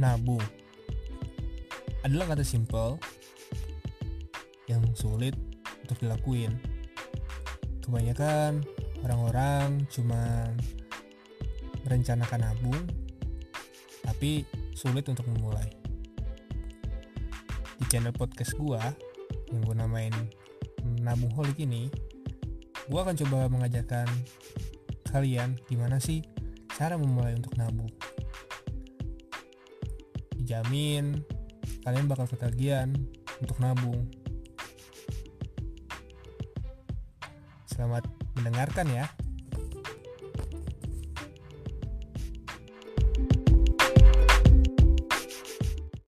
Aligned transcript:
nabung 0.00 0.40
adalah 2.00 2.32
kata 2.32 2.40
simple 2.40 2.96
yang 4.64 4.80
sulit 4.96 5.36
untuk 5.84 6.00
dilakuin. 6.00 6.56
Kebanyakan 7.84 8.64
orang-orang 9.04 9.84
cuma 9.92 10.48
merencanakan 11.84 12.40
nabung, 12.48 12.80
tapi 14.00 14.48
sulit 14.72 15.04
untuk 15.12 15.28
memulai. 15.28 15.68
Di 17.76 17.84
channel 17.92 18.16
podcast 18.16 18.56
gua 18.56 18.80
yang 19.52 19.60
gue 19.66 19.76
namain 19.76 20.14
Nabung 21.04 21.32
Holik 21.36 21.60
ini, 21.60 21.92
gua 22.88 23.04
akan 23.04 23.20
coba 23.20 23.52
mengajarkan 23.52 24.08
kalian 25.12 25.60
gimana 25.68 26.00
sih 26.00 26.24
cara 26.72 26.96
memulai 26.96 27.36
untuk 27.36 27.52
nabung. 27.60 27.90
Dijamin 30.50 31.22
kalian 31.86 32.10
bakal 32.10 32.26
ketagihan 32.26 32.90
untuk 33.38 33.62
nabung. 33.62 34.10
Selamat 37.70 38.02
mendengarkan 38.34 38.90
ya. 38.90 39.06